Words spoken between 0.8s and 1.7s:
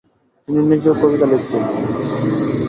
কবিতা লিখতেন।